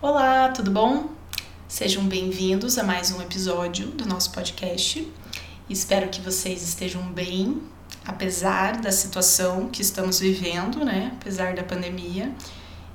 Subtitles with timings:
[0.00, 1.10] Olá, tudo bom?
[1.66, 5.12] Sejam bem-vindos a mais um episódio do nosso podcast.
[5.68, 7.60] Espero que vocês estejam bem,
[8.06, 11.10] apesar da situação que estamos vivendo, né?
[11.20, 12.32] Apesar da pandemia,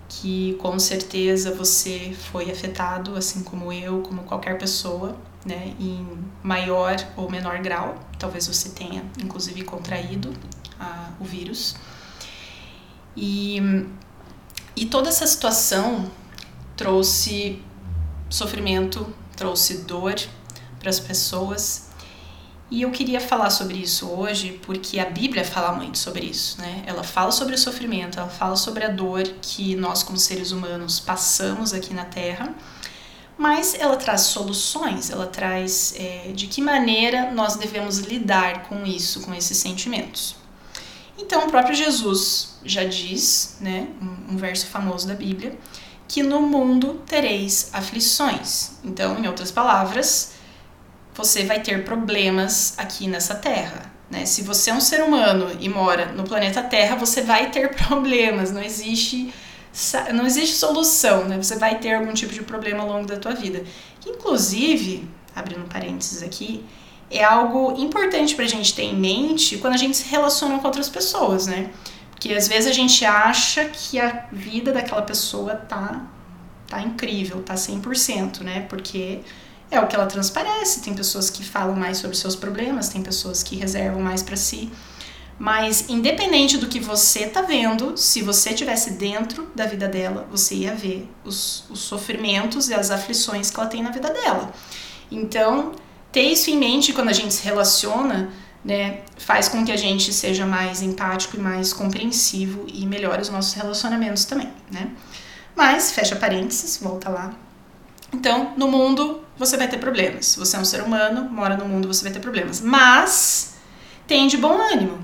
[0.08, 5.76] que com certeza você foi afetado, assim como eu, como qualquer pessoa, né?
[5.78, 6.08] Em
[6.42, 8.00] maior ou menor grau.
[8.18, 10.34] Talvez você tenha, inclusive, contraído
[10.80, 11.76] a, o vírus.
[13.14, 13.60] E,
[14.74, 16.10] e toda essa situação
[16.76, 17.62] trouxe
[18.30, 20.16] sofrimento, trouxe dor
[20.80, 21.90] para as pessoas.
[22.72, 26.84] E eu queria falar sobre isso hoje porque a Bíblia fala muito sobre isso, né?
[26.88, 31.00] Ela fala sobre o sofrimento, ela fala sobre a dor que nós, como seres humanos,
[31.00, 32.54] passamos aqui na Terra,
[33.38, 39.22] mas ela traz soluções, ela traz é, de que maneira nós devemos lidar com isso,
[39.22, 40.36] com esses sentimentos.
[41.18, 45.58] Então, o próprio Jesus já diz, né, um, um verso famoso da Bíblia,
[46.08, 48.72] que no mundo tereis aflições.
[48.84, 50.34] Então, em outras palavras,
[51.14, 53.94] você vai ter problemas aqui nessa terra.
[54.14, 54.26] Né?
[54.26, 58.52] Se você é um ser humano e mora no planeta Terra, você vai ter problemas.
[58.52, 59.34] Não existe,
[60.14, 61.26] não existe solução.
[61.26, 61.38] Né?
[61.38, 63.64] Você vai ter algum tipo de problema ao longo da tua vida.
[64.06, 66.64] Inclusive, abrindo parênteses aqui,
[67.10, 70.68] é algo importante para a gente ter em mente quando a gente se relaciona com
[70.68, 71.72] outras pessoas, né?
[72.24, 76.06] Porque às vezes a gente acha que a vida daquela pessoa tá,
[76.70, 78.62] tá incrível, tá 100%, né?
[78.70, 79.20] Porque
[79.70, 80.82] é o que ela transparece.
[80.82, 84.72] Tem pessoas que falam mais sobre seus problemas, tem pessoas que reservam mais para si.
[85.38, 90.56] Mas independente do que você tá vendo, se você tivesse dentro da vida dela, você
[90.56, 94.54] ia ver os, os sofrimentos e as aflições que ela tem na vida dela.
[95.12, 95.74] Então,
[96.10, 98.32] ter isso em mente quando a gente se relaciona
[98.64, 103.30] né, faz com que a gente seja mais empático e mais compreensivo e melhore os
[103.30, 104.90] nossos relacionamentos também, né?
[105.56, 107.34] Mas, fecha parênteses, volta lá.
[108.14, 110.28] Então, no mundo você vai ter problemas.
[110.28, 112.62] Se você é um ser humano, mora no mundo, você vai ter problemas.
[112.62, 113.56] Mas
[114.08, 115.00] tem de bom ânimo.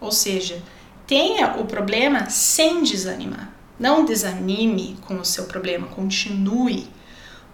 [0.00, 0.62] Ou seja,
[1.06, 3.52] tenha o problema sem desanimar.
[3.78, 6.88] Não desanime com o seu problema, continue.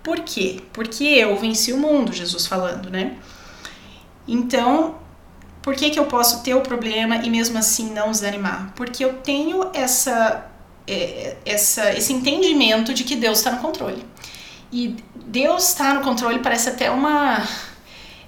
[0.03, 0.60] Por quê?
[0.72, 3.16] Porque eu venci o mundo, Jesus falando, né?
[4.26, 4.97] Então,
[5.66, 8.72] por que, que eu posso ter o problema e mesmo assim não desanimar?
[8.77, 10.47] Porque eu tenho essa,
[10.87, 14.06] é, essa, esse entendimento de que Deus está no controle.
[14.71, 14.94] E
[15.27, 17.43] Deus está no controle parece até uma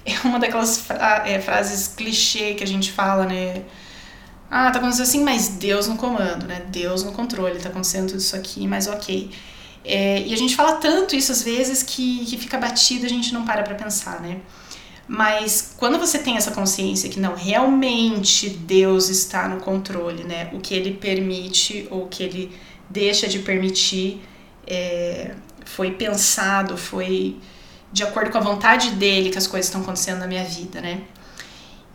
[0.04, 3.62] é uma daquelas fra é, frases clichê que a gente fala, né?
[4.50, 6.66] Ah, tá acontecendo assim, mas Deus no comando, né?
[6.66, 9.30] Deus no controle, tá acontecendo tudo isso aqui, mas ok.
[9.84, 13.32] É, e a gente fala tanto isso às vezes que, que fica batido a gente
[13.32, 14.40] não para pra pensar, né?
[15.08, 20.50] Mas quando você tem essa consciência que não, realmente Deus está no controle, né?
[20.52, 22.54] O que ele permite ou o que ele
[22.90, 24.20] deixa de permitir
[24.66, 27.38] é, foi pensado, foi
[27.90, 31.00] de acordo com a vontade dele que as coisas estão acontecendo na minha vida, né?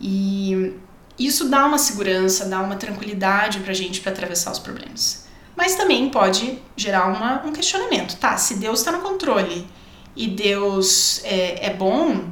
[0.01, 0.73] E
[1.17, 5.27] isso dá uma segurança, dá uma tranquilidade pra gente para atravessar os problemas.
[5.55, 8.37] Mas também pode gerar uma, um questionamento, tá?
[8.37, 9.67] Se Deus está no controle
[10.15, 12.31] e Deus é, é bom,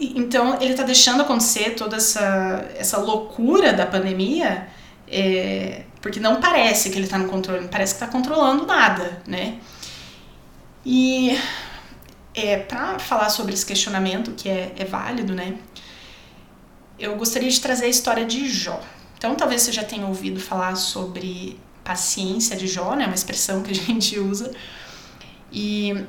[0.00, 4.66] então, ele está deixando acontecer toda essa, essa loucura da pandemia,
[5.06, 9.58] é, porque não parece que ele está no controle, parece que está controlando nada, né?
[10.86, 11.38] E
[12.34, 15.56] é, para falar sobre esse questionamento, que é, é válido, né?
[16.98, 18.80] Eu gostaria de trazer a história de Jó.
[19.18, 23.04] Então, talvez você já tenha ouvido falar sobre paciência de Jó, né?
[23.04, 24.50] Uma expressão que a gente usa.
[25.52, 26.06] E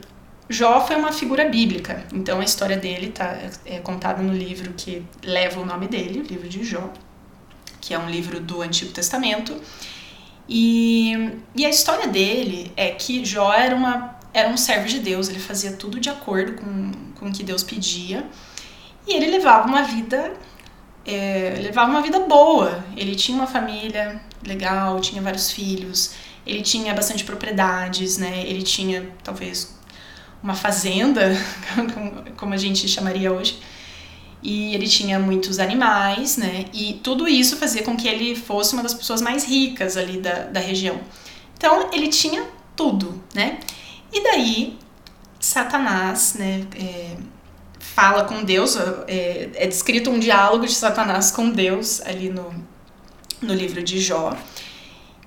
[0.51, 5.03] Jó foi uma figura bíblica, então a história dele tá, é contada no livro que
[5.23, 6.91] leva o nome dele, o livro de Jó,
[7.79, 9.59] que é um livro do Antigo Testamento.
[10.47, 15.29] E, e a história dele é que Jó era, uma, era um servo de Deus,
[15.29, 18.25] ele fazia tudo de acordo com, com o que Deus pedia,
[19.07, 20.34] e ele levava uma vida
[21.06, 22.84] é, levava uma vida boa.
[22.95, 26.13] Ele tinha uma família legal, tinha vários filhos,
[26.45, 28.44] ele tinha bastante propriedades, né?
[28.45, 29.79] Ele tinha talvez
[30.43, 31.32] uma fazenda,
[32.38, 33.59] como a gente chamaria hoje.
[34.43, 36.66] E ele tinha muitos animais, né?
[36.73, 40.46] E tudo isso fazia com que ele fosse uma das pessoas mais ricas ali da,
[40.46, 40.99] da região.
[41.55, 42.43] Então, ele tinha
[42.76, 43.59] tudo, né?
[44.11, 44.79] E daí,
[45.40, 46.66] Satanás, né?
[46.76, 47.17] É,
[47.79, 48.78] fala com Deus,
[49.08, 52.52] é, é descrito um diálogo de Satanás com Deus ali no,
[53.41, 54.35] no livro de Jó.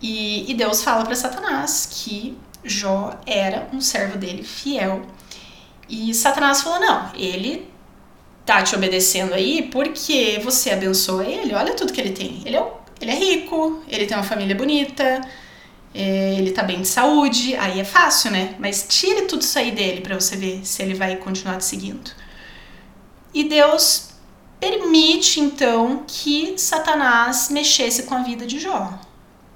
[0.02, 5.02] E, e Deus fala para Satanás que Jó era um servo dele fiel.
[5.88, 7.68] E Satanás falou: não, ele
[8.44, 12.42] tá te obedecendo aí porque você abençoa ele, olha tudo que ele tem.
[12.44, 15.20] Ele é, ele é rico, ele tem uma família bonita,
[15.94, 18.54] é, ele tá bem de saúde, aí é fácil, né?
[18.58, 22.10] Mas tire tudo isso aí dele para você ver se ele vai continuar te seguindo.
[23.32, 24.10] E Deus
[24.60, 28.98] permite então que Satanás mexesse com a vida de Jó,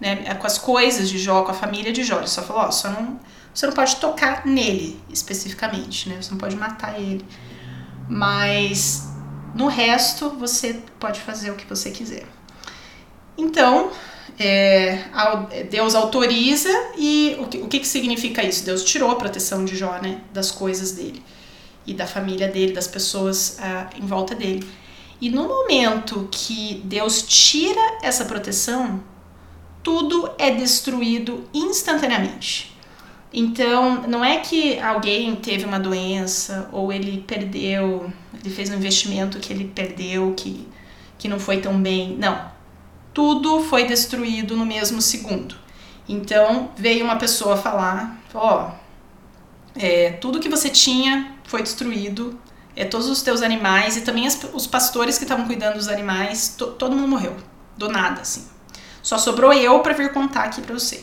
[0.00, 0.34] né?
[0.34, 2.18] Com as coisas de Jó, com a família de Jó.
[2.18, 3.18] Ele só falou: ó, só não,
[3.52, 6.20] você não pode tocar nele especificamente, né?
[6.20, 7.24] Você não pode matar ele.
[8.08, 9.08] Mas
[9.54, 12.26] no resto você pode fazer o que você quiser.
[13.36, 13.90] Então,
[14.38, 18.64] é, Deus autoriza e o que, o que, que significa isso?
[18.64, 20.20] Deus tirou a proteção de Jó, né?
[20.32, 21.22] Das coisas dele
[21.86, 24.68] e da família dele, das pessoas ah, em volta dele.
[25.20, 29.02] E no momento que Deus tira essa proteção,
[29.88, 32.76] tudo é destruído instantaneamente.
[33.32, 39.38] Então, não é que alguém teve uma doença ou ele perdeu, ele fez um investimento
[39.38, 40.68] que ele perdeu, que,
[41.16, 42.14] que não foi tão bem.
[42.18, 42.52] Não.
[43.14, 45.54] Tudo foi destruído no mesmo segundo.
[46.06, 48.72] Então, veio uma pessoa falar: Ó, oh,
[49.74, 52.38] é, tudo que você tinha foi destruído,
[52.76, 56.56] é, todos os teus animais e também as, os pastores que estavam cuidando dos animais,
[56.58, 57.34] to, todo mundo morreu,
[57.78, 58.57] do nada, assim.
[59.08, 61.02] Só sobrou eu para vir contar aqui para você.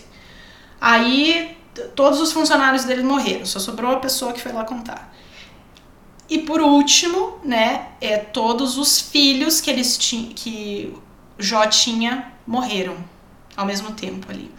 [0.79, 1.57] Aí
[1.95, 5.11] todos os funcionários dele morreram, só sobrou a pessoa que foi lá contar.
[6.29, 10.95] E por último, né, é, todos os filhos que eles tinham, que
[11.39, 12.95] Jó tinha, morreram
[13.57, 14.51] ao mesmo tempo ali.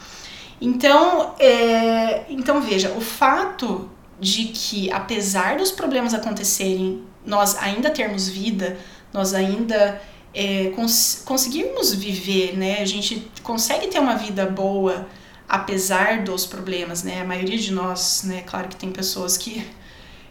[0.61, 3.89] Então, é, então veja, o fato
[4.19, 8.77] de que apesar dos problemas acontecerem, nós ainda termos vida,
[9.13, 10.03] nós ainda
[10.37, 12.83] é, cons conseguirmos viver, né?
[12.83, 15.09] A gente consegue ter uma vida boa
[15.49, 17.23] apesar dos problemas, né?
[17.23, 18.43] A maioria de nós, né?
[18.45, 19.67] Claro que tem pessoas que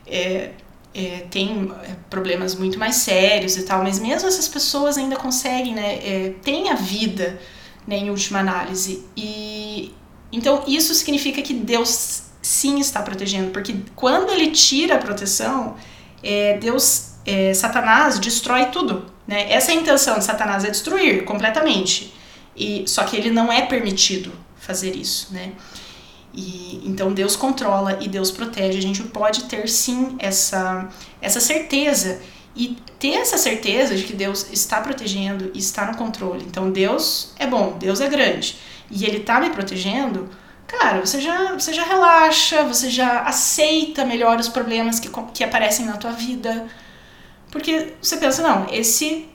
[0.05, 0.51] é,
[0.93, 5.73] é, tem é, problemas muito mais sérios e tal, mas mesmo essas pessoas ainda conseguem,
[5.73, 5.95] né?
[5.95, 7.41] É, tem a vida,
[7.87, 7.97] né?
[7.97, 9.91] Em última análise e
[10.31, 15.75] então isso significa que Deus sim está protegendo, porque quando ele tira a proteção,
[16.21, 19.51] é, Deus, é, Satanás destrói tudo, né?
[19.51, 22.13] Essa é a intenção de Satanás é destruir completamente.
[22.55, 25.51] E só que ele não é permitido fazer isso, né?
[26.33, 28.77] E, então Deus controla e Deus protege.
[28.77, 30.89] A gente pode ter sim essa,
[31.21, 32.21] essa certeza
[32.55, 36.45] e ter essa certeza de que Deus está protegendo e está no controle.
[36.45, 38.57] Então Deus é bom, Deus é grande
[38.89, 40.29] e Ele está me protegendo.
[40.67, 45.85] Cara, você já, você já relaxa, você já aceita melhor os problemas que, que aparecem
[45.85, 46.67] na tua vida.
[47.51, 49.29] Porque você pensa, não, esse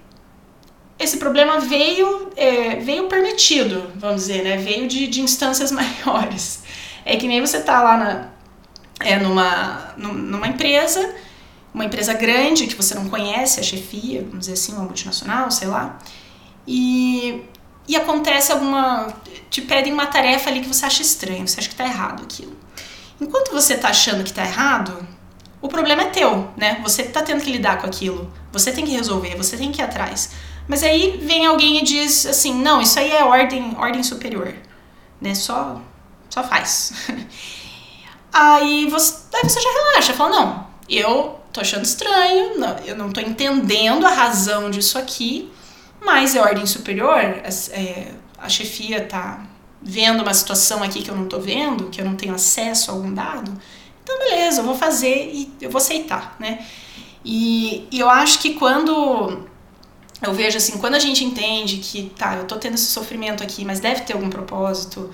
[1.00, 4.58] esse problema veio, é, veio permitido, vamos dizer, né?
[4.58, 6.62] Veio de, de instâncias maiores.
[7.06, 8.28] É que nem você tá lá na,
[9.00, 11.14] é, numa, numa empresa,
[11.72, 15.68] uma empresa grande que você não conhece a chefia, vamos dizer assim, uma multinacional, sei
[15.68, 15.98] lá,
[16.66, 17.42] e,
[17.88, 19.08] e acontece alguma.
[19.48, 22.54] te pedem uma tarefa ali que você acha estranho, você acha que tá errado aquilo.
[23.18, 25.06] Enquanto você tá achando que tá errado,
[25.62, 26.80] o problema é teu, né?
[26.82, 29.84] Você tá tendo que lidar com aquilo, você tem que resolver, você tem que ir
[29.84, 30.30] atrás.
[30.66, 34.54] Mas aí vem alguém e diz assim: não, isso aí é ordem, ordem superior,
[35.20, 35.34] né?
[35.34, 35.80] Só,
[36.28, 36.92] só faz.
[38.32, 43.10] aí você, aí você já relaxa, fala: não, eu tô achando estranho, não, eu não
[43.10, 45.50] tô entendendo a razão disso aqui,
[46.00, 49.44] mas é ordem superior, é, a chefia tá
[49.82, 52.94] vendo uma situação aqui que eu não tô vendo, que eu não tenho acesso a
[52.94, 53.52] algum dado,
[54.10, 56.64] então beleza, eu vou fazer e eu vou aceitar, né?
[57.24, 59.46] E, e eu acho que quando
[60.22, 63.64] eu vejo assim, quando a gente entende que, tá, eu tô tendo esse sofrimento aqui,
[63.64, 65.10] mas deve ter algum propósito,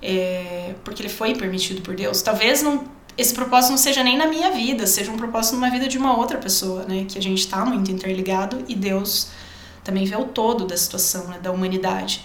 [0.00, 2.84] é, porque ele foi permitido por Deus, talvez não,
[3.16, 6.16] esse propósito não seja nem na minha vida, seja um propósito numa vida de uma
[6.16, 7.04] outra pessoa, né?
[7.08, 9.28] Que a gente tá muito interligado e Deus
[9.84, 11.38] também vê o todo da situação, né?
[11.38, 12.24] Da humanidade.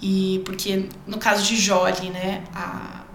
[0.00, 2.44] E porque no caso de ali, né?
[2.54, 3.05] A,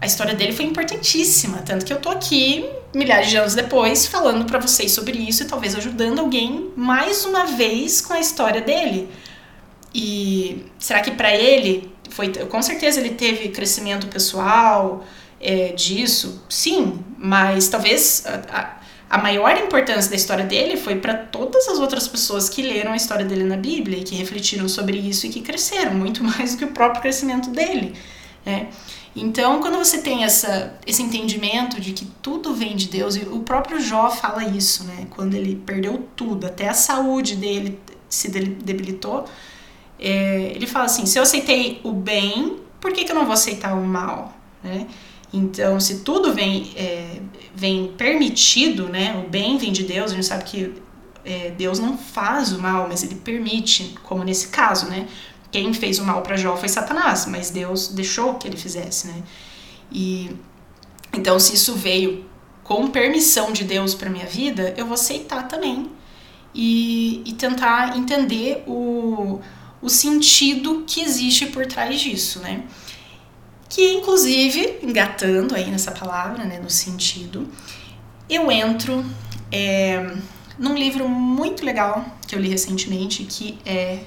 [0.00, 4.44] a história dele foi importantíssima, tanto que eu tô aqui milhares de anos depois falando
[4.46, 9.08] para vocês sobre isso e talvez ajudando alguém mais uma vez com a história dele.
[9.94, 15.04] E será que para ele foi com certeza ele teve crescimento pessoal
[15.40, 16.44] é, disso?
[16.48, 18.78] Sim, mas talvez a,
[19.10, 22.96] a maior importância da história dele foi para todas as outras pessoas que leram a
[22.96, 26.58] história dele na Bíblia e que refletiram sobre isso e que cresceram muito mais do
[26.58, 27.94] que o próprio crescimento dele.
[28.44, 28.68] Né?
[29.16, 33.40] Então, quando você tem essa, esse entendimento de que tudo vem de Deus, e o
[33.40, 35.06] próprio Jó fala isso, né?
[35.10, 39.24] Quando ele perdeu tudo, até a saúde dele se debilitou,
[39.98, 43.34] é, ele fala assim: se eu aceitei o bem, por que, que eu não vou
[43.34, 44.36] aceitar o mal?
[44.62, 44.86] Né?
[45.32, 47.20] Então, se tudo vem, é,
[47.54, 49.22] vem permitido, né?
[49.24, 50.74] O bem vem de Deus, a gente sabe que
[51.24, 55.06] é, Deus não faz o mal, mas ele permite, como nesse caso, né?
[55.50, 59.22] Quem fez o mal para Jó foi Satanás, mas Deus deixou que ele fizesse, né?
[59.90, 60.30] E
[61.12, 62.26] então se isso veio
[62.62, 65.90] com permissão de Deus para minha vida, eu vou aceitar também
[66.54, 69.40] e, e tentar entender o,
[69.80, 72.64] o sentido que existe por trás disso, né?
[73.68, 77.48] Que inclusive, engatando aí nessa palavra, né, no sentido,
[78.28, 79.04] eu entro
[79.52, 80.14] é,
[80.58, 84.00] num livro muito legal que eu li recentemente, que é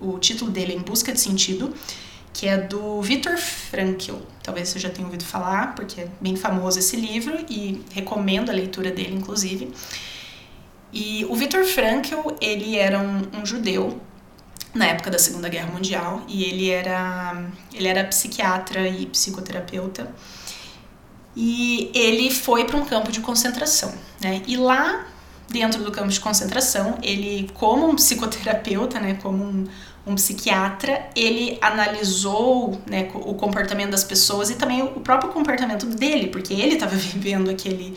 [0.00, 1.74] o título dele é Em Busca de Sentido,
[2.32, 4.16] que é do Viktor Frankl.
[4.42, 8.52] Talvez você já tenha ouvido falar, porque é bem famoso esse livro e recomendo a
[8.52, 9.72] leitura dele, inclusive.
[10.92, 14.00] E o Viktor Frankl, ele era um, um judeu
[14.74, 20.12] na época da Segunda Guerra Mundial e ele era ele era psiquiatra e psicoterapeuta.
[21.34, 24.42] E ele foi para um campo de concentração, né?
[24.46, 25.06] E lá
[25.48, 29.66] dentro do campo de concentração, ele como um psicoterapeuta, né, como um,
[30.10, 36.26] um psiquiatra, ele analisou né, o comportamento das pessoas e também o próprio comportamento dele,
[36.28, 37.96] porque ele estava vivendo aquele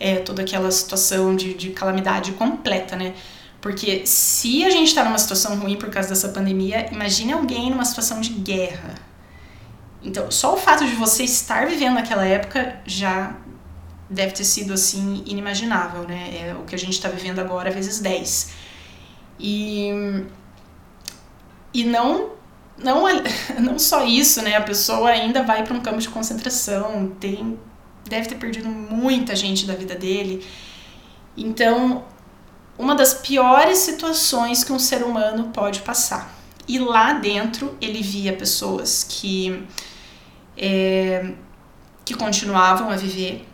[0.00, 3.14] é, toda aquela situação de, de calamidade completa, né?
[3.60, 7.84] Porque se a gente está numa situação ruim por causa dessa pandemia, imagine alguém numa
[7.84, 8.96] situação de guerra.
[10.02, 13.36] Então, só o fato de você estar vivendo naquela época já
[14.10, 16.48] deve ter sido assim inimaginável, né?
[16.48, 18.50] É o que a gente está vivendo agora vezes 10.
[19.38, 20.24] E
[21.72, 22.30] e não
[22.78, 23.04] não
[23.60, 24.56] não só isso, né?
[24.56, 27.58] A pessoa ainda vai para um campo de concentração, tem
[28.08, 30.44] deve ter perdido muita gente da vida dele.
[31.36, 32.04] Então,
[32.78, 36.34] uma das piores situações que um ser humano pode passar.
[36.66, 39.66] E lá dentro ele via pessoas que
[40.56, 41.32] é,
[42.04, 43.46] que continuavam a viver,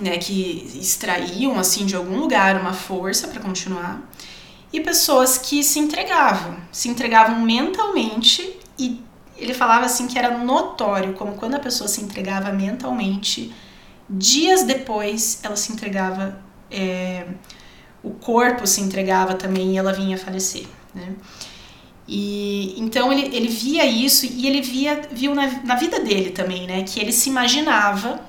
[0.00, 4.02] né, que extraíam assim de algum lugar uma força para continuar
[4.72, 9.02] e pessoas que se entregavam, se entregavam mentalmente e
[9.36, 13.52] ele falava assim que era notório como quando a pessoa se entregava mentalmente,
[14.08, 17.26] dias depois ela se entregava, é,
[18.02, 21.14] o corpo se entregava também e ela vinha a falecer, né?
[22.06, 26.66] E então ele, ele via isso e ele via viu na, na vida dele também,
[26.66, 28.20] né, que ele se imaginava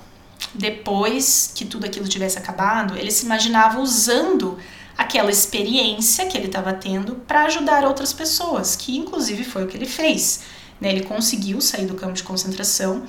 [0.54, 4.58] depois que tudo aquilo tivesse acabado, ele se imaginava usando
[4.98, 9.78] aquela experiência que ele estava tendo para ajudar outras pessoas, que inclusive foi o que
[9.78, 10.42] ele fez.
[10.80, 10.90] Né?
[10.90, 13.04] Ele conseguiu sair do campo de concentração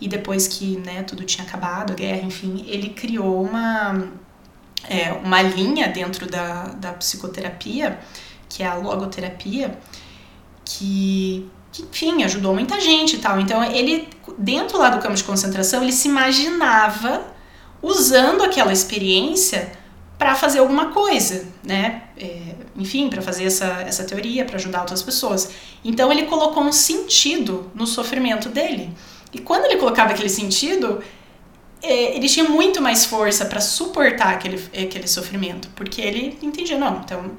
[0.00, 4.08] e depois que né, tudo tinha acabado, a guerra, enfim, ele criou uma,
[4.88, 7.98] é, uma linha dentro da, da psicoterapia,
[8.48, 9.78] que é a logoterapia,
[10.64, 13.40] que, que, enfim, ajudou muita gente e tal.
[13.40, 17.22] Então, ele, dentro lá do campo de concentração, ele se imaginava
[17.82, 19.72] usando aquela experiência
[20.18, 22.02] para fazer alguma coisa, né?
[22.18, 25.50] É, enfim, para fazer essa, essa teoria, para ajudar outras pessoas.
[25.84, 28.90] Então ele colocou um sentido no sofrimento dele.
[29.32, 31.00] E quando ele colocava aquele sentido,
[31.82, 37.00] é, ele tinha muito mais força para suportar aquele, aquele sofrimento, porque ele entendia, não,
[37.04, 37.30] então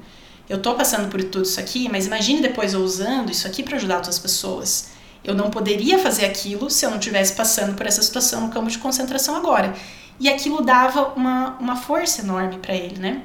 [0.48, 3.76] eu tô passando por tudo isso aqui, mas imagine depois eu usando isso aqui para
[3.76, 4.88] ajudar outras pessoas.
[5.22, 8.70] Eu não poderia fazer aquilo se eu não estivesse passando por essa situação no campo
[8.70, 9.74] de concentração agora.
[10.20, 13.22] E aquilo dava uma, uma força enorme para ele, né?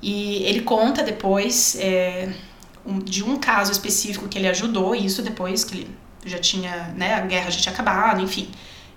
[0.00, 2.32] E ele conta depois é,
[2.84, 6.88] um, de um caso específico que ele ajudou, e isso depois que ele já tinha,
[6.96, 8.48] né, a guerra já tinha acabado, enfim,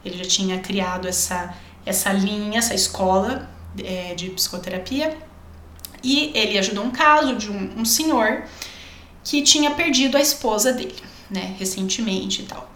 [0.05, 1.53] ele já tinha criado essa,
[1.86, 3.50] essa linha, essa escola
[3.84, 5.17] é, de psicoterapia.
[6.01, 8.43] E ele ajudou um caso de um, um senhor
[9.24, 10.96] que tinha perdido a esposa dele,
[11.29, 12.72] né, recentemente e tal.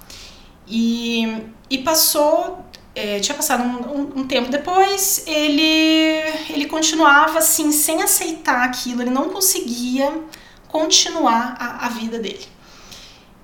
[0.67, 6.19] E, e passou é, tinha passado um, um, um, tempo depois, ele,
[6.49, 10.21] ele continuava assim, sem aceitar aquilo, ele não conseguia
[10.67, 12.45] continuar a, a vida dele.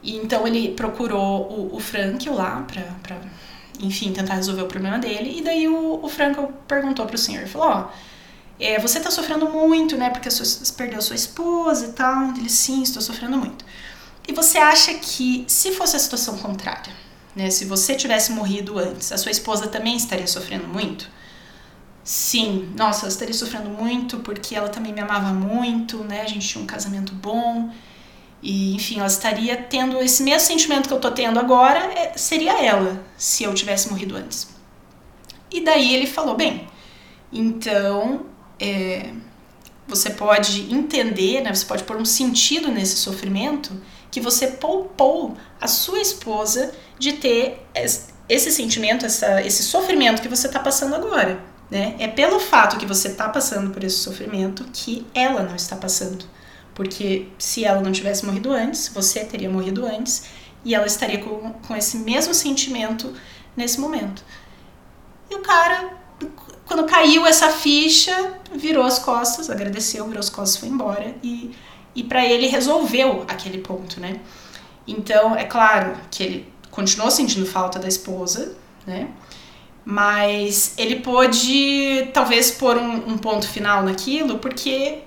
[0.04, 3.18] E então ele procurou o, o Frank lá para,
[3.80, 5.38] enfim, tentar resolver o problema dele.
[5.38, 7.90] E daí o, o Frank perguntou para o senhor, falou, ó,
[8.60, 12.34] é, você está sofrendo muito, né, porque você perdeu sua esposa e tal.
[12.36, 13.64] Ele, sim, estou sofrendo muito.
[14.28, 16.94] E você acha que se fosse a situação contrária,
[17.38, 17.52] né?
[17.52, 21.08] Se você tivesse morrido antes, a sua esposa também estaria sofrendo muito?
[22.04, 26.22] Sim, nossa, ela estaria sofrendo muito porque ela também me amava muito, né?
[26.22, 27.70] A gente tinha um casamento bom.
[28.42, 32.64] E, enfim, ela estaria tendo esse mesmo sentimento que eu tô tendo agora, é, seria
[32.64, 34.48] ela, se eu tivesse morrido antes.
[35.52, 36.68] E daí ele falou: bem,
[37.32, 38.26] então
[38.60, 39.12] é,
[39.88, 43.80] você pode entender, né, você pode pôr um sentido nesse sofrimento
[44.12, 47.66] que você poupou a sua esposa de ter
[48.30, 51.40] esse sentimento, essa, esse sofrimento que você está passando agora.
[51.70, 51.96] Né?
[52.00, 56.26] É pelo fato que você está passando por esse sofrimento que ela não está passando.
[56.74, 60.26] Porque se ela não tivesse morrido antes, você teria morrido antes
[60.64, 63.14] e ela estaria com, com esse mesmo sentimento
[63.56, 64.24] nesse momento.
[65.30, 65.94] E o cara,
[66.66, 71.56] quando caiu essa ficha, virou as costas, agradeceu, virou as costas, foi embora e,
[71.98, 74.20] e para ele resolveu aquele ponto, né?
[74.88, 79.08] Então, é claro que ele continuou sentindo falta da esposa, né?
[79.84, 85.00] Mas ele pôde, talvez, pôr um, um ponto final naquilo, porque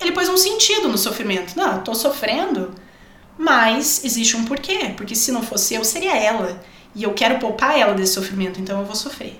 [0.00, 1.56] ele pôs um sentido no sofrimento.
[1.56, 2.74] Não, eu tô sofrendo,
[3.38, 4.94] mas existe um porquê.
[4.96, 6.60] Porque se não fosse eu, seria ela.
[6.92, 9.38] E eu quero poupar ela desse sofrimento, então eu vou sofrer.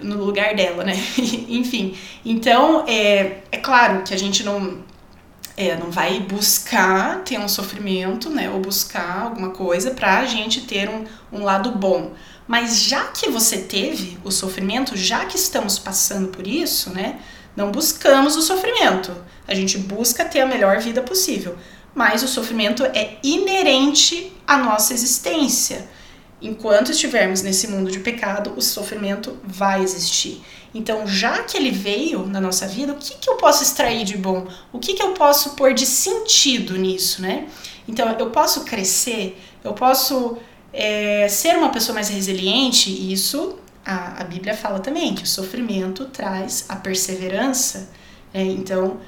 [0.00, 0.94] No lugar dela, né?
[1.48, 1.94] Enfim.
[2.24, 4.82] Então, é, é claro que a gente não,
[5.56, 8.50] é, não vai buscar ter um sofrimento, né?
[8.50, 12.12] Ou buscar alguma coisa pra gente ter um, um lado bom.
[12.46, 17.20] Mas já que você teve o sofrimento, já que estamos passando por isso, né?
[17.56, 19.14] Não buscamos o sofrimento.
[19.46, 21.56] A gente busca ter a melhor vida possível.
[21.94, 25.88] Mas o sofrimento é inerente à nossa existência.
[26.42, 30.42] Enquanto estivermos nesse mundo de pecado, o sofrimento vai existir.
[30.74, 34.16] Então, já que ele veio na nossa vida, o que, que eu posso extrair de
[34.16, 34.46] bom?
[34.72, 37.46] O que, que eu posso pôr de sentido nisso, né?
[37.86, 40.36] Então, eu posso crescer, eu posso
[40.72, 45.26] é, ser uma pessoa mais resiliente, e isso a, a Bíblia fala também, que o
[45.26, 47.90] sofrimento traz a perseverança.
[48.32, 48.98] É, então,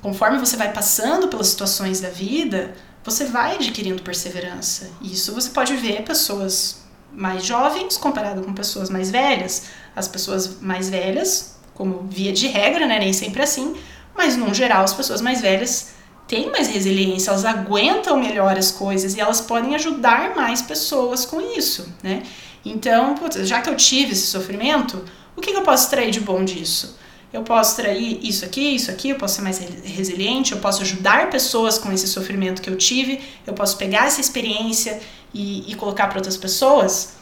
[0.00, 4.90] conforme você vai passando pelas situações da vida, você vai adquirindo perseverança.
[5.00, 9.64] E isso você pode ver pessoas mais jovens comparado com pessoas mais velhas.
[9.96, 13.74] As pessoas mais velhas, como via de regra, né, nem sempre assim,
[14.14, 15.94] mas no geral as pessoas mais velhas
[16.28, 21.40] têm mais resiliência, elas aguentam melhor as coisas e elas podem ajudar mais pessoas com
[21.40, 22.22] isso, né?
[22.64, 25.04] Então, putz, já que eu tive esse sofrimento,
[25.36, 26.96] o que, que eu posso extrair de bom disso?
[27.32, 31.30] Eu posso extrair isso aqui, isso aqui, eu posso ser mais resiliente, eu posso ajudar
[31.30, 35.00] pessoas com esse sofrimento que eu tive, eu posso pegar essa experiência
[35.32, 37.14] e, e colocar para outras pessoas.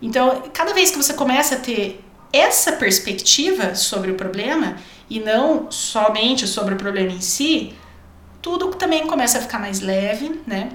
[0.00, 4.76] Então, cada vez que você começa a ter essa perspectiva sobre o problema
[5.08, 7.74] e não somente sobre o problema em si,
[8.42, 10.70] tudo também começa a ficar mais leve, né?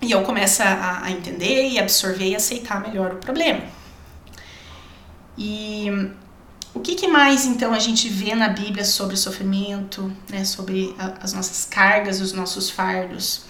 [0.00, 3.62] E eu começo a, a entender e absorver e aceitar melhor o problema.
[5.36, 5.90] E
[6.74, 10.94] o que, que, mais então a gente vê na Bíblia sobre o sofrimento, né, sobre
[10.98, 13.42] a, as nossas cargas, os nossos fardos?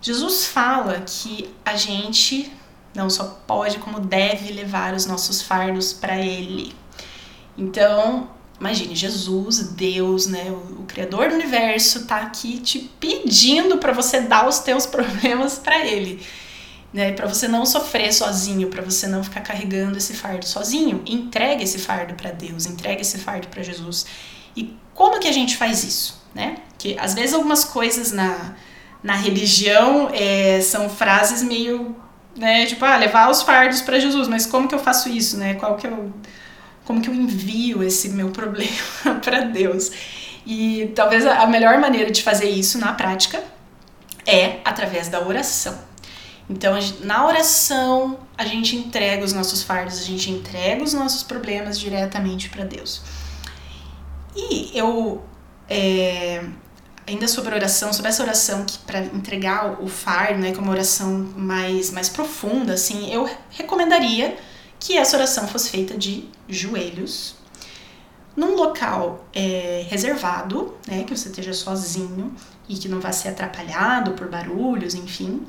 [0.00, 2.52] Jesus fala que a gente
[2.94, 6.72] não só pode, como deve levar os nossos fardos para Ele.
[7.58, 13.92] Então, Imagine, Jesus, Deus, né, o, o, Criador do universo, tá aqui te pedindo para
[13.92, 16.24] você dar os teus problemas para Ele,
[16.96, 21.02] né, para você não sofrer sozinho, para você não ficar carregando esse fardo sozinho.
[21.04, 24.06] Entregue esse fardo para Deus, entregue esse fardo para Jesus.
[24.56, 26.56] E como que a gente faz isso, né?
[26.78, 28.54] Que às vezes algumas coisas na,
[29.02, 31.94] na religião é, são frases meio,
[32.34, 35.52] né, tipo, ah, levar os fardos para Jesus, mas como que eu faço isso, né?
[35.52, 36.10] Qual que é o
[36.86, 39.92] como que eu envio esse meu problema para Deus?
[40.46, 43.44] E talvez a melhor maneira de fazer isso na prática
[44.24, 45.85] é através da oração.
[46.48, 51.78] Então, na oração, a gente entrega os nossos fardos, a gente entrega os nossos problemas
[51.78, 53.02] diretamente para Deus.
[54.36, 55.24] E eu,
[55.68, 56.44] é,
[57.06, 60.72] ainda sobre a oração, sobre essa oração que para entregar o fardo, né, como uma
[60.72, 64.36] oração mais, mais profunda, assim, eu recomendaria
[64.78, 67.34] que essa oração fosse feita de joelhos,
[68.36, 72.34] num local é, reservado, né, que você esteja sozinho
[72.68, 75.46] e que não vá ser atrapalhado por barulhos, enfim,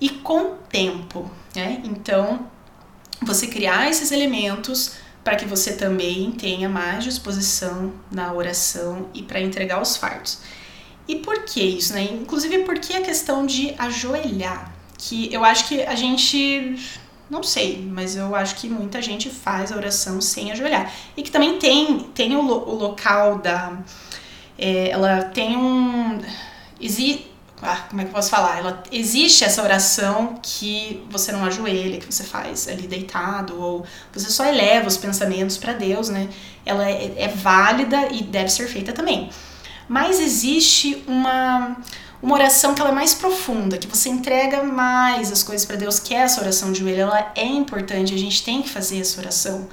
[0.00, 1.80] e com tempo, né?
[1.84, 2.46] Então,
[3.22, 4.92] você criar esses elementos
[5.24, 10.38] para que você também tenha mais disposição na oração e para entregar os fardos.
[11.06, 12.04] E por que isso, né?
[12.04, 14.72] Inclusive, por que a questão de ajoelhar?
[14.96, 16.76] Que eu acho que a gente
[17.30, 20.90] não sei, mas eu acho que muita gente faz a oração sem ajoelhar.
[21.16, 23.78] E que também tem, tem o, o local da.
[24.56, 26.18] É, ela tem um.
[26.80, 27.26] Exi,
[27.62, 28.58] ah, como é que eu posso falar?
[28.58, 34.30] Ela, existe essa oração que você não ajoelha, que você faz ali deitado, ou você
[34.30, 36.28] só eleva os pensamentos para Deus, né?
[36.64, 39.30] Ela é, é válida e deve ser feita também.
[39.88, 41.76] Mas existe uma
[42.20, 46.00] uma oração que ela é mais profunda, que você entrega mais as coisas para Deus,
[46.00, 49.20] que é essa oração de joelho, ela é importante, a gente tem que fazer essa
[49.20, 49.68] oração.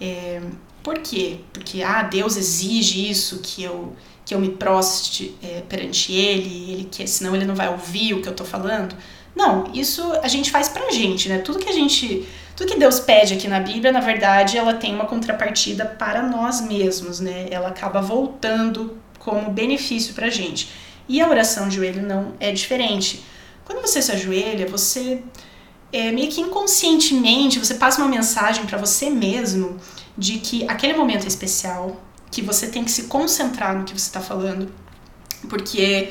[0.00, 0.40] É,
[0.84, 1.40] por quê?
[1.52, 3.94] Porque ah, Deus exige isso, que eu
[4.30, 8.22] que eu me proste é, perante Ele, ele que senão Ele não vai ouvir o
[8.22, 8.94] que eu tô falando.
[9.34, 11.38] Não, isso a gente faz pra gente, né?
[11.38, 14.94] Tudo que a gente, tudo que Deus pede aqui na Bíblia, na verdade, ela tem
[14.94, 17.48] uma contrapartida para nós mesmos, né?
[17.50, 20.70] Ela acaba voltando como benefício pra gente.
[21.08, 23.24] E a oração de joelho não é diferente.
[23.64, 25.24] Quando você se ajoelha, você
[25.92, 29.76] é, meio que inconscientemente você passa uma mensagem para você mesmo
[30.16, 34.06] de que aquele momento é especial, que você tem que se concentrar no que você
[34.06, 34.72] está falando,
[35.48, 36.10] porque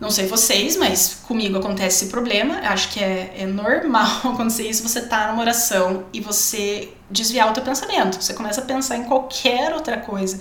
[0.00, 2.56] não sei vocês, mas comigo acontece esse problema.
[2.64, 4.82] Acho que é, é normal acontecer isso.
[4.82, 8.20] Você tá numa oração e você desviar o teu pensamento.
[8.20, 10.40] Você começa a pensar em qualquer outra coisa.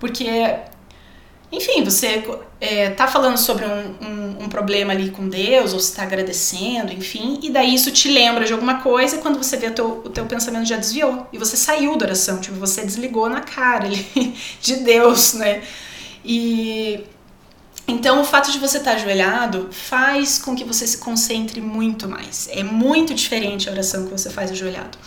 [0.00, 0.58] Porque
[1.50, 2.24] enfim, você
[2.60, 7.38] é, tá falando sobre um, um, um, problema ali com Deus, ou está agradecendo, enfim,
[7.42, 10.10] e daí isso te lembra de alguma coisa, e quando você vê o teu, o
[10.10, 14.06] teu pensamento já desviou, e você saiu da oração, tipo, você desligou na cara ali
[14.60, 15.62] de Deus, né?
[16.24, 17.04] E
[17.88, 22.08] então o fato de você estar tá ajoelhado faz com que você se concentre muito
[22.08, 22.48] mais.
[22.50, 24.98] É muito diferente a oração que você faz ajoelhado.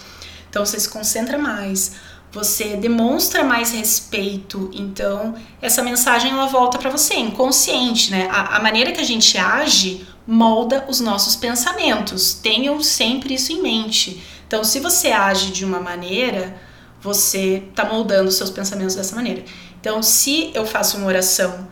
[0.50, 1.92] Então você se concentra mais,
[2.32, 8.28] você demonstra mais respeito, então essa mensagem ela volta para você, inconsciente, né?
[8.32, 12.34] A, a, maneira que a gente age molda os nossos pensamentos.
[12.34, 14.24] Tenham sempre isso em mente.
[14.48, 16.56] Então, se você age de uma maneira,
[17.02, 19.44] você está moldando os seus pensamentos dessa maneira.
[19.80, 21.68] Então, se eu faço uma oração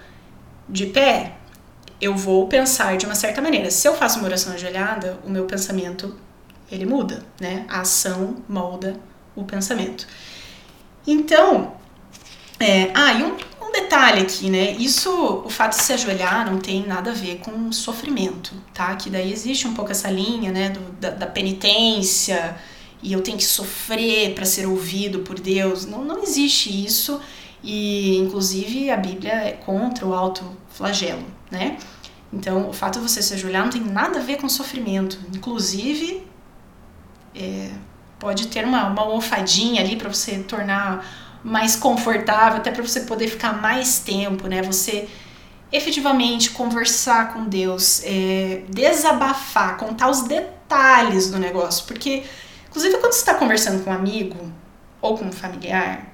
[0.67, 1.35] de pé,
[2.01, 3.69] eu vou pensar de uma certa maneira.
[3.69, 6.15] Se eu faço uma oração ajoelhada, o meu pensamento
[6.71, 7.65] ele muda, né?
[7.69, 8.99] A ação molda
[9.35, 10.07] o pensamento.
[11.07, 11.73] Então,
[12.59, 14.71] é, ah, e um, um, detalhe aqui, né?
[14.73, 15.09] Isso,
[15.45, 18.93] o fato de se ajoelhar não tem nada a ver com sofrimento, tá?
[18.95, 22.57] Que daí existe um pouco essa linha, né, do, da, da penitência
[23.01, 25.85] e eu tenho que sofrer para ser ouvido por Deus.
[25.85, 27.21] Não, não existe isso
[27.63, 31.77] e, inclusive, a Bíblia é contra o alto flagelo, né?
[32.31, 35.17] Então, o fato de você se ajoelhar não tem nada a ver com sofrimento.
[35.33, 36.27] Inclusive,
[37.33, 37.71] é,
[38.19, 41.06] pode ter uma, uma almofadinha ali para você tornar
[41.43, 44.62] mais confortável, até para você poder ficar mais tempo, né?
[44.63, 45.08] Você
[45.71, 52.23] efetivamente conversar com Deus, é, desabafar, contar os detalhes do negócio, porque
[52.69, 54.51] inclusive quando você está conversando com um amigo
[55.01, 56.13] ou com um familiar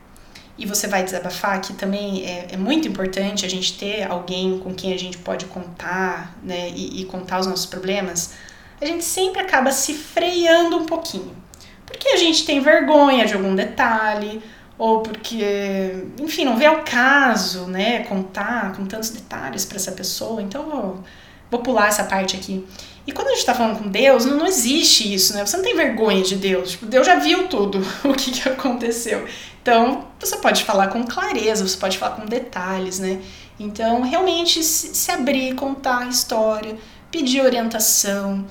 [0.57, 4.73] e você vai desabafar, que também é, é muito importante a gente ter alguém com
[4.73, 8.33] quem a gente pode contar, né, e, e contar os nossos problemas,
[8.81, 11.43] a gente sempre acaba se freando um pouquinho
[11.93, 14.41] porque a gente tem vergonha de algum detalhe,
[14.77, 20.41] ou porque, enfim, não vê o caso, né, contar com tantos detalhes para essa pessoa.
[20.41, 21.03] Então, vou,
[21.51, 22.65] vou pular essa parte aqui.
[23.05, 25.45] E quando a gente está falando com Deus, não, não existe isso, né?
[25.45, 26.71] Você não tem vergonha de Deus.
[26.71, 29.25] Tipo, Deus já viu tudo o que, que aconteceu.
[29.61, 33.21] Então, você pode falar com clareza, você pode falar com detalhes, né?
[33.59, 36.75] Então, realmente se, se abrir, contar a história,
[37.11, 38.45] pedir orientação,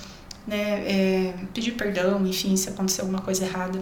[0.46, 3.80] né, é, pedir perdão, enfim, se aconteceu alguma coisa errada.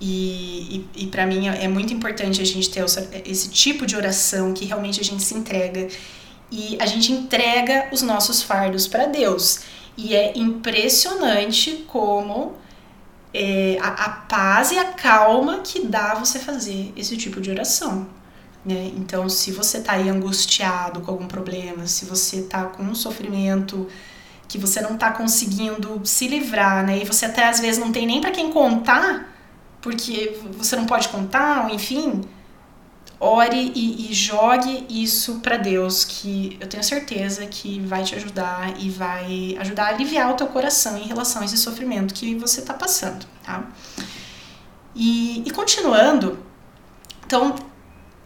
[0.00, 2.84] E, e, e para mim é, é muito importante a gente ter
[3.26, 5.88] esse tipo de oração que realmente a gente se entrega
[6.50, 9.60] e a gente entrega os nossos fardos para Deus.
[9.96, 12.54] E é impressionante como
[13.32, 18.08] é, a, a, paz e a calma que dá você fazer esse tipo de oração.
[18.64, 18.90] Né?
[18.96, 23.86] Então, se você está aí angustiado com algum problema, se você está com um sofrimento
[24.50, 26.98] que você não tá conseguindo se livrar, né?
[26.98, 29.32] E você até às vezes não tem nem para quem contar,
[29.80, 32.22] porque você não pode contar, ou enfim,
[33.20, 38.76] ore e, e jogue isso para Deus, que eu tenho certeza que vai te ajudar
[38.76, 42.60] e vai ajudar a aliviar o teu coração em relação a esse sofrimento que você
[42.62, 43.62] tá passando, tá?
[44.96, 46.40] E, e continuando,
[47.24, 47.54] então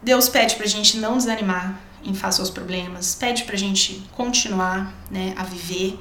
[0.03, 5.35] Deus pede pra gente não desanimar em face aos problemas, pede pra gente continuar, né,
[5.37, 6.01] a viver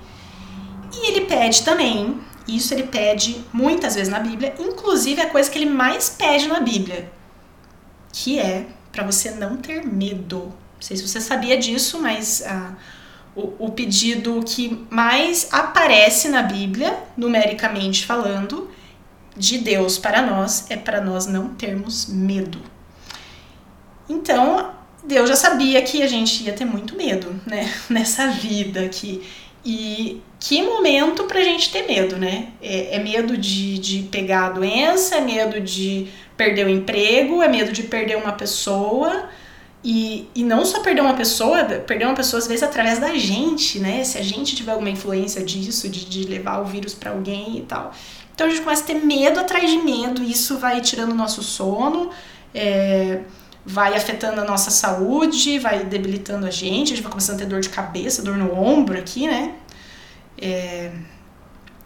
[0.94, 5.58] e ele pede também, isso ele pede muitas vezes na Bíblia, inclusive a coisa que
[5.58, 7.12] ele mais pede na Bíblia,
[8.12, 10.54] que é para você não ter medo.
[10.76, 12.74] Não sei se você sabia disso, mas ah,
[13.36, 18.70] o, o pedido que mais aparece na Bíblia, numericamente falando,
[19.36, 22.60] de Deus para nós é para nós não termos medo.
[24.08, 29.24] Então, Deus já sabia que a gente ia ter muito medo, né, nessa vida aqui.
[29.66, 32.50] E que momento pra gente ter medo, né?
[32.62, 37.48] É, é, medo de, de pegar a doença, é medo de perder o emprego, é
[37.48, 39.30] medo de perder uma pessoa.
[39.82, 43.80] E, e não só perder uma pessoa, perder uma pessoa às vezes através da gente,
[43.80, 44.04] né?
[44.04, 47.62] Se a gente tiver alguma influência disso, de, de levar o vírus para alguém e
[47.62, 47.94] tal.
[48.36, 51.16] Então a gente começa a ter medo atrás de medo, e isso vai tirando o
[51.16, 52.10] nosso sono,
[52.54, 53.22] é,
[53.66, 57.46] vai afetando a nossa saúde, vai debilitando a gente, a gente vai começando a ter
[57.46, 59.54] dor de cabeça, dor no ombro aqui, né?
[60.44, 60.92] É,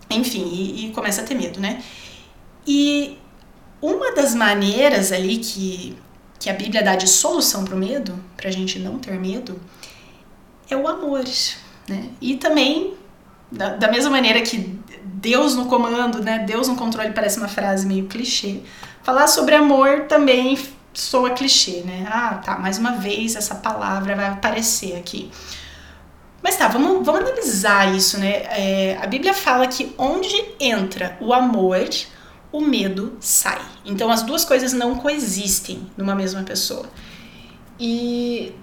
[0.10, 1.84] enfim, e, e começa a ter medo, né?
[2.66, 3.18] E
[3.82, 5.96] uma das maneiras ali que,
[6.40, 9.60] que a Bíblia dá de solução para o medo, para a gente não ter medo,
[10.70, 11.24] é o amor,
[11.88, 12.10] né?
[12.20, 12.96] E também,
[13.52, 16.40] da, da mesma maneira que Deus no comando, né?
[16.40, 18.62] Deus no controle parece uma frase meio clichê.
[19.04, 20.58] Falar sobre amor também
[20.94, 22.08] soa clichê, né?
[22.10, 25.30] Ah, tá, mais uma vez essa palavra vai aparecer aqui.
[26.42, 28.44] Mas tá, vamos, vamos analisar isso, né?
[28.50, 31.88] É, a Bíblia fala que onde entra o amor,
[32.52, 33.62] o medo sai.
[33.86, 36.86] Então as duas coisas não coexistem numa mesma pessoa.
[37.80, 38.54] E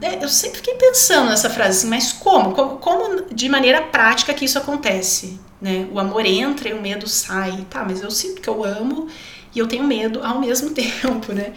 [0.00, 2.52] é, eu sempre fiquei pensando nessa frase assim, mas como?
[2.52, 2.76] como?
[2.76, 5.40] Como de maneira prática que isso acontece?
[5.60, 5.88] Né?
[5.92, 7.66] O amor entra e o medo sai.
[7.68, 9.08] Tá, mas eu sinto que eu amo
[9.54, 11.52] e eu tenho medo ao mesmo tempo, né?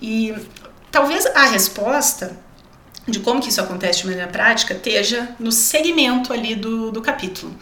[0.00, 0.34] E
[0.90, 2.43] talvez a resposta
[3.06, 7.54] de como que isso acontece de maneira prática esteja no segmento ali do, do capítulo.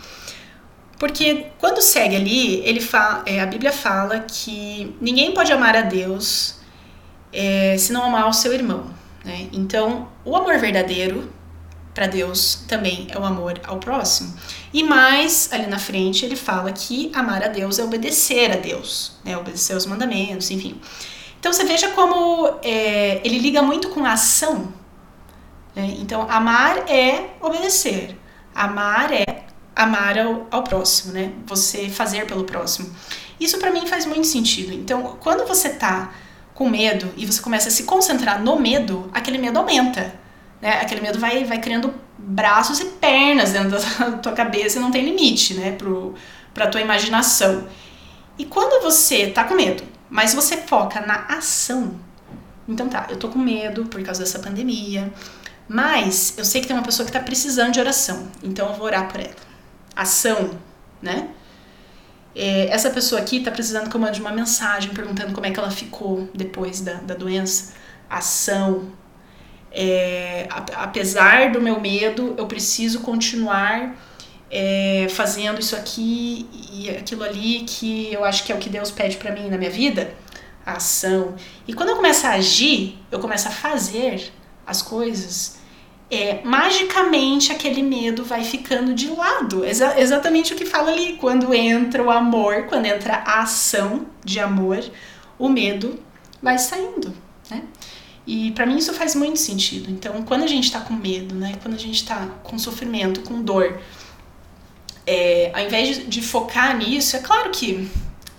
[0.98, 5.80] Porque quando segue ali, ele fala, é, a Bíblia fala que ninguém pode amar a
[5.80, 6.60] Deus
[7.32, 8.86] é, se não amar o seu irmão.
[9.24, 9.48] Né?
[9.52, 11.28] Então, o amor verdadeiro
[11.94, 14.34] para Deus também é o amor ao próximo.
[14.72, 19.12] E mais ali na frente ele fala que amar a Deus é obedecer a Deus,
[19.24, 19.36] né?
[19.36, 20.80] obedecer aos mandamentos, enfim.
[21.38, 24.72] Então você veja como é, ele liga muito com a ação.
[25.74, 25.96] Né?
[26.00, 28.16] Então, amar é obedecer,
[28.54, 31.32] amar é amar ao, ao próximo, né?
[31.46, 32.94] Você fazer pelo próximo.
[33.40, 34.72] Isso para mim faz muito sentido.
[34.72, 36.12] Então, quando você tá
[36.54, 40.14] com medo e você começa a se concentrar no medo, aquele medo aumenta.
[40.60, 40.80] Né?
[40.80, 45.04] Aquele medo vai, vai criando braços e pernas dentro da tua cabeça e não tem
[45.04, 45.72] limite, né?
[45.72, 46.14] Pro,
[46.54, 47.66] pra tua imaginação.
[48.38, 51.94] E quando você tá com medo, mas você foca na ação,
[52.68, 55.12] então tá, eu tô com medo por causa dessa pandemia,
[55.72, 58.84] mas eu sei que tem uma pessoa que tá precisando de oração, então eu vou
[58.84, 59.34] orar por ela.
[59.96, 60.50] Ação,
[61.00, 61.30] né?
[62.36, 65.58] É, essa pessoa aqui está precisando que eu mande uma mensagem perguntando como é que
[65.58, 67.72] ela ficou depois da, da doença.
[68.10, 68.92] Ação.
[69.70, 73.96] É, apesar do meu medo, eu preciso continuar
[74.50, 78.90] é, fazendo isso aqui e aquilo ali que eu acho que é o que Deus
[78.90, 80.12] pede para mim na minha vida.
[80.66, 81.34] Ação.
[81.66, 84.30] E quando eu começo a agir, eu começo a fazer
[84.66, 85.61] as coisas
[86.12, 89.64] é, magicamente aquele medo vai ficando de lado.
[89.64, 91.14] Exa exatamente o que fala ali.
[91.14, 94.84] Quando entra o amor, quando entra a ação de amor,
[95.38, 95.98] o medo
[96.42, 97.14] vai saindo,
[97.50, 97.62] né?
[98.26, 99.90] E para mim isso faz muito sentido.
[99.90, 101.54] Então, quando a gente tá com medo, né?
[101.62, 103.80] Quando a gente tá com sofrimento, com dor,
[105.06, 107.88] é, ao invés de, de focar nisso, é claro que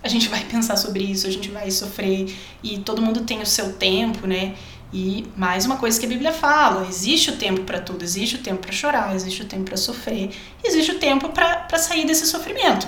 [0.03, 2.31] a gente vai pensar sobre isso, a gente vai sofrer
[2.61, 4.53] e todo mundo tem o seu tempo, né?
[4.93, 8.39] E mais uma coisa que a Bíblia fala: existe o tempo para tudo, existe o
[8.39, 10.29] tempo para chorar, existe o tempo para sofrer,
[10.63, 12.87] existe o tempo para sair desse sofrimento.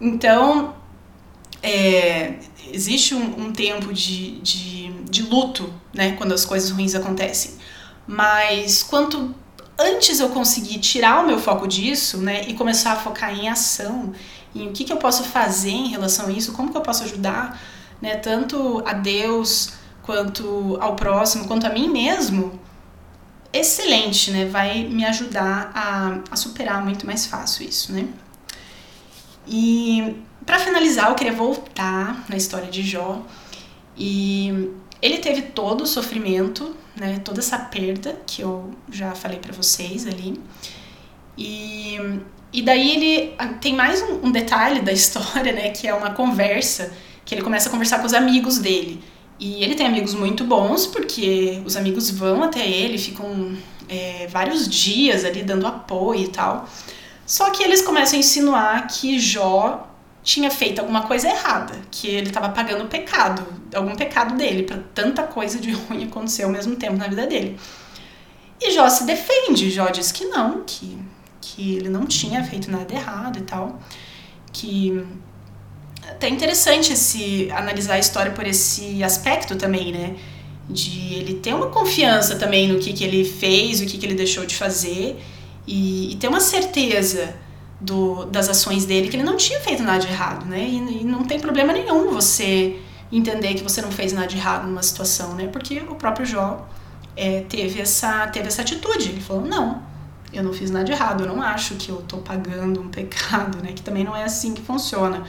[0.00, 0.76] Então,
[1.60, 2.34] é,
[2.72, 7.54] existe um, um tempo de, de, de luto, né, quando as coisas ruins acontecem.
[8.06, 9.34] Mas quanto
[9.76, 14.12] antes eu conseguir tirar o meu foco disso, né, e começar a focar em ação,
[14.54, 17.02] em o que, que eu posso fazer em relação a isso, como que eu posso
[17.02, 17.60] ajudar,
[18.00, 22.60] né, tanto a Deus quanto ao próximo, quanto a mim mesmo,
[23.52, 24.46] excelente, né?
[24.46, 28.08] Vai me ajudar a, a superar muito mais fácil isso, né?
[29.46, 33.22] E para finalizar, eu queria voltar na história de Jó.
[33.96, 37.20] E ele teve todo o sofrimento, né?
[37.24, 40.40] Toda essa perda que eu já falei para vocês ali.
[41.36, 41.96] E,
[42.52, 45.70] e daí ele tem mais um, um detalhe da história, né?
[45.70, 46.92] Que é uma conversa
[47.24, 49.02] que ele começa a conversar com os amigos dele.
[49.44, 53.56] E ele tem amigos muito bons, porque os amigos vão até ele, ficam
[53.88, 56.68] é, vários dias ali dando apoio e tal.
[57.26, 59.84] Só que eles começam a insinuar que Jó
[60.22, 65.24] tinha feito alguma coisa errada, que ele estava pagando pecado, algum pecado dele, para tanta
[65.24, 67.58] coisa de ruim acontecer ao mesmo tempo na vida dele.
[68.60, 70.96] E Jó se defende, Jó diz que não, que,
[71.40, 73.80] que ele não tinha feito nada errado e tal,
[74.52, 75.04] que
[76.12, 80.16] até interessante esse analisar a história por esse aspecto também, né?
[80.68, 84.14] De ele ter uma confiança também no que, que ele fez, o que, que ele
[84.14, 85.20] deixou de fazer
[85.66, 87.34] e, e ter uma certeza
[87.80, 90.66] do, das ações dele que ele não tinha feito nada de errado, né?
[90.66, 92.78] E, e, não tem problema nenhum você
[93.10, 95.48] entender que você não fez nada de errado numa situação, né?
[95.48, 96.66] Porque o próprio Jó
[97.16, 99.10] é, teve, essa, teve essa atitude.
[99.10, 99.82] Ele falou: não,
[100.32, 103.58] eu não fiz nada de errado, eu não acho que eu tô pagando um pecado,
[103.62, 103.72] né?
[103.72, 105.24] Que também não é assim que funciona.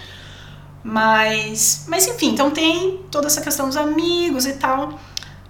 [0.84, 5.00] Mas, mas enfim, então tem toda essa questão dos amigos e tal.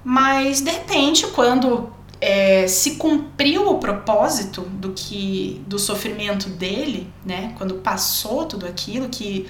[0.04, 1.91] Mas de repente, quando
[2.22, 7.54] é, se cumpriu o propósito do que do sofrimento dele, né?
[7.58, 9.50] Quando passou tudo aquilo que,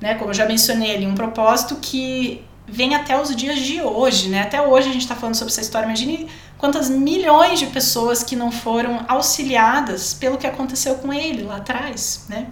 [0.00, 0.14] né?
[0.14, 4.42] Como eu já mencionei ali, um propósito que vem até os dias de hoje, né?
[4.42, 5.86] Até hoje a gente está falando sobre essa história.
[5.86, 11.56] Imagine quantas milhões de pessoas que não foram auxiliadas pelo que aconteceu com ele lá
[11.56, 12.46] atrás, né?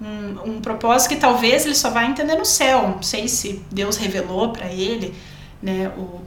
[0.00, 2.88] Um, um propósito que talvez ele só vai entender no céu.
[2.88, 5.14] Não sei se Deus revelou para ele,
[5.62, 5.88] né?
[5.96, 6.20] O,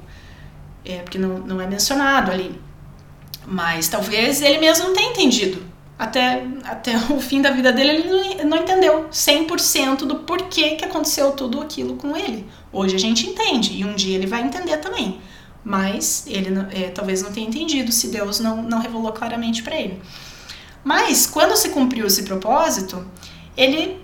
[0.83, 2.59] é, porque não, não é mencionado ali.
[3.45, 5.61] Mas talvez ele mesmo não tenha entendido.
[5.97, 11.31] Até, até o fim da vida dele, ele não, entendeu 100% do porquê que aconteceu
[11.31, 12.47] tudo aquilo com ele.
[12.71, 15.19] Hoje a gente entende e um dia ele vai entender também.
[15.63, 20.01] Mas ele é, talvez não tenha entendido se Deus não, não revelou claramente para ele.
[20.83, 23.05] Mas quando se cumpriu esse propósito,
[23.55, 24.01] ele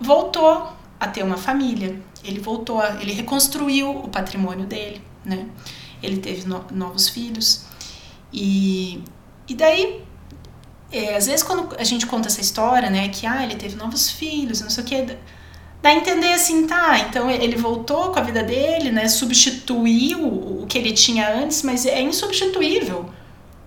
[0.00, 5.46] voltou a ter uma família, ele voltou, a, ele reconstruiu o patrimônio dele, né?
[6.02, 7.64] Ele teve no, novos filhos
[8.32, 9.02] e,
[9.48, 10.02] e daí
[10.92, 14.10] é, às vezes quando a gente conta essa história, né, que ah, ele teve novos
[14.10, 15.02] filhos, não sei o que,
[15.82, 20.24] dá a entender assim, tá, então ele voltou com a vida dele, né, substituiu
[20.62, 23.10] o que ele tinha antes, mas é insubstituível.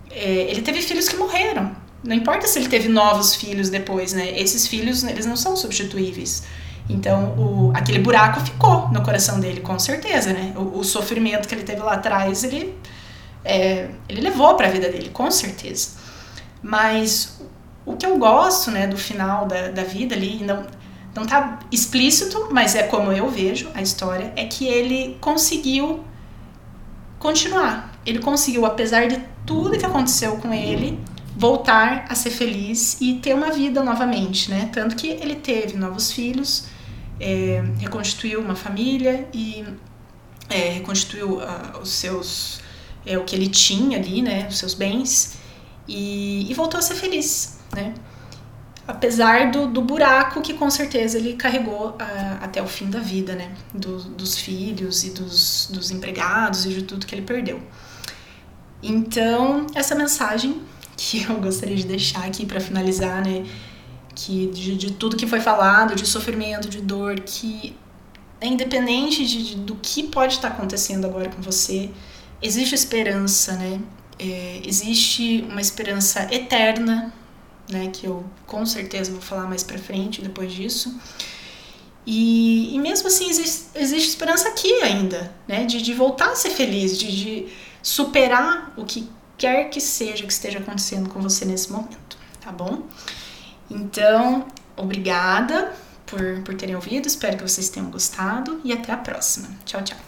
[0.09, 1.75] É, ele teve filhos que morreram.
[2.08, 4.39] Não importa se ele teve novos filhos depois, né?
[4.39, 6.43] Esses filhos, eles não são substituíveis.
[6.89, 10.54] Então, o, aquele buraco ficou no coração dele, com certeza, né?
[10.56, 12.74] O, o sofrimento que ele teve lá atrás, ele,
[13.43, 15.98] é, ele levou para a vida dele, com certeza.
[16.63, 17.41] Mas
[17.86, 20.65] o que eu gosto, né, do final da, da vida ali, não,
[21.13, 26.06] não tá explícito, mas é como eu vejo a história, é que ele conseguiu
[27.20, 27.91] continuar.
[28.06, 30.98] Ele conseguiu, apesar de tudo que aconteceu com ele,
[31.38, 34.71] voltar a ser feliz e ter uma vida novamente, né?
[34.73, 36.65] Tanto que ele teve novos filhos,
[37.19, 39.63] é, reconstituiu uma família e
[40.50, 42.60] é, reconstituiu uh, os seus
[43.06, 44.47] é, o que ele tinha ali, né?
[44.50, 45.38] Os seus bens
[45.88, 47.93] e, e voltou a ser feliz, né?
[48.88, 51.97] Apesar do, do buraco que com certeza ele carregou uh,
[52.41, 53.52] até o fim da vida, né?
[53.71, 57.62] Do, dos filhos e dos, dos empregados e de tudo que ele perdeu.
[58.82, 60.62] Então, essa mensagem
[60.97, 63.45] que eu gostaria de deixar aqui para finalizar, né?
[64.15, 67.77] Que de, de, tudo que foi falado, de sofrimento, de dor, que
[68.41, 71.91] é independente de, de, do que pode estar acontecendo agora com você,
[72.41, 73.79] existe esperança, né?
[74.19, 77.13] É, existe uma esperança eterna,
[77.69, 77.89] né?
[77.93, 80.99] Que eu com certeza vou falar mais para frente depois disso.
[82.05, 85.65] E, e mesmo assim existe, existe esperança aqui ainda, né?
[85.65, 87.47] De, de voltar a ser feliz, de, de
[87.83, 89.07] superar o que
[89.38, 92.84] quer que seja que esteja acontecendo com você nesse momento, tá bom?
[93.69, 95.73] Então, obrigada
[96.06, 99.50] por, por terem ouvido, espero que vocês tenham gostado e até a próxima.
[99.65, 100.07] Tchau, tchau.